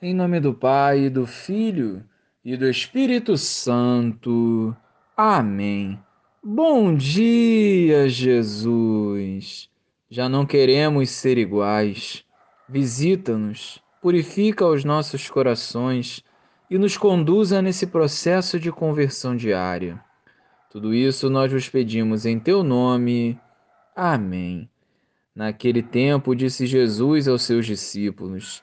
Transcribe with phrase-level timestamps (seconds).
[0.00, 2.04] Em nome do Pai, do Filho
[2.44, 4.76] e do Espírito Santo.
[5.16, 5.98] Amém.
[6.40, 9.68] Bom dia, Jesus.
[10.08, 12.24] Já não queremos ser iguais.
[12.68, 16.22] Visita-nos, purifica os nossos corações
[16.70, 20.00] e nos conduza nesse processo de conversão diária.
[20.70, 23.36] Tudo isso nós vos pedimos em teu nome.
[23.96, 24.70] Amém.
[25.34, 28.62] Naquele tempo, disse Jesus aos seus discípulos: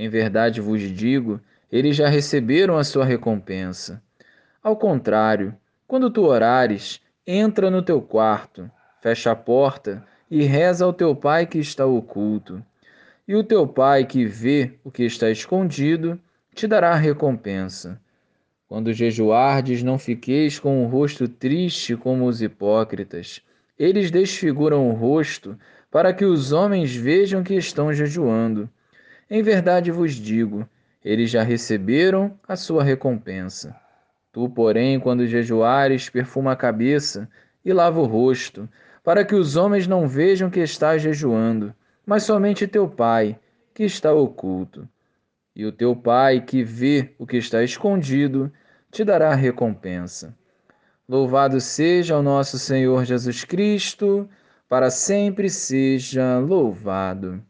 [0.00, 1.40] Em verdade vos digo,
[1.72, 4.00] eles já receberam a sua recompensa.
[4.62, 5.56] Ao contrário,
[5.88, 8.70] quando tu orares, entra no teu quarto,
[9.02, 12.64] fecha a porta e reza ao teu pai que está oculto.
[13.26, 16.16] E o teu pai que vê o que está escondido
[16.54, 18.00] te dará a recompensa.
[18.68, 23.42] Quando jejuardes, não fiqueis com o rosto triste como os hipócritas.
[23.76, 25.58] Eles desfiguram o rosto
[25.90, 28.70] para que os homens vejam que estão jejuando.
[29.30, 30.66] Em verdade vos digo,
[31.04, 33.76] eles já receberam a sua recompensa.
[34.32, 37.28] Tu, porém, quando jejuares, perfuma a cabeça
[37.64, 38.68] e lava o rosto,
[39.04, 41.74] para que os homens não vejam que estás jejuando,
[42.06, 43.38] mas somente teu Pai,
[43.74, 44.88] que está oculto.
[45.54, 48.50] E o teu Pai, que vê o que está escondido,
[48.90, 50.34] te dará recompensa.
[51.06, 54.28] Louvado seja o nosso Senhor Jesus Cristo,
[54.68, 57.42] para sempre seja louvado.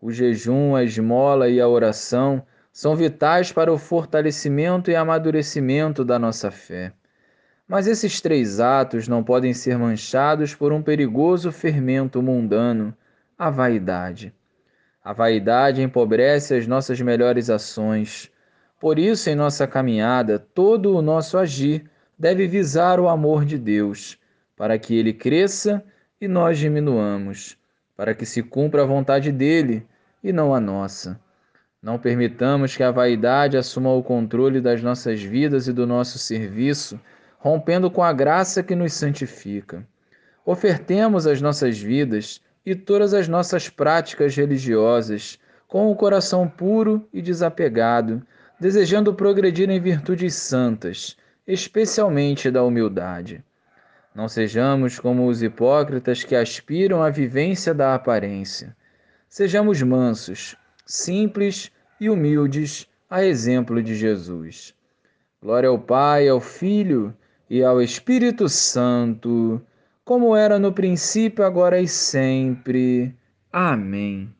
[0.00, 6.18] O jejum, a esmola e a oração são vitais para o fortalecimento e amadurecimento da
[6.18, 6.92] nossa fé.
[7.68, 12.96] Mas esses três atos não podem ser manchados por um perigoso fermento mundano,
[13.38, 14.34] a vaidade.
[15.04, 18.30] A vaidade empobrece as nossas melhores ações.
[18.80, 21.84] Por isso, em nossa caminhada, todo o nosso agir
[22.18, 24.18] deve visar o amor de Deus,
[24.56, 25.84] para que ele cresça
[26.20, 27.56] e nós diminuamos,
[28.00, 29.86] para que se cumpra a vontade dele
[30.24, 31.20] e não a nossa.
[31.82, 36.98] Não permitamos que a vaidade assuma o controle das nossas vidas e do nosso serviço,
[37.38, 39.86] rompendo com a graça que nos santifica.
[40.46, 47.20] Ofertemos as nossas vidas e todas as nossas práticas religiosas com o coração puro e
[47.20, 48.26] desapegado,
[48.58, 53.44] desejando progredir em virtudes santas, especialmente da humildade.
[54.14, 58.76] Não sejamos como os hipócritas que aspiram à vivência da aparência.
[59.28, 64.74] Sejamos mansos, simples e humildes, a exemplo de Jesus.
[65.40, 67.14] Glória ao Pai, ao Filho
[67.48, 69.60] e ao Espírito Santo,
[70.04, 73.14] como era no princípio, agora e sempre.
[73.52, 74.32] Amém.